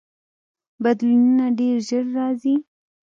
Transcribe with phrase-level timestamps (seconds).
[0.83, 2.55] بدلونونه ډیر ژر راځي.